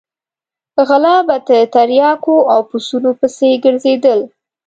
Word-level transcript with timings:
غله 0.87 1.15
به 1.27 1.35
د 1.49 1.49
تریاکو 1.73 2.35
او 2.53 2.59
پسونو 2.69 3.11
پسې 3.19 3.49
ګرځېدل. 3.65 4.19